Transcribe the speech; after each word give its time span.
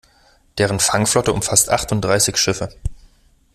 Deren 0.57 0.79
Fangflotte 0.79 1.31
umfasst 1.31 1.69
achtunddreißig 1.69 2.35
Schiffe. 2.37 2.69